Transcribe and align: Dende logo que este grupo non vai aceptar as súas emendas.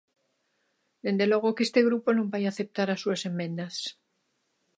Dende 1.03 1.25
logo 1.31 1.53
que 1.55 1.65
este 1.67 1.81
grupo 1.87 2.09
non 2.13 2.31
vai 2.33 2.43
aceptar 2.45 2.87
as 2.89 3.01
súas 3.03 3.21
emendas. 3.31 3.75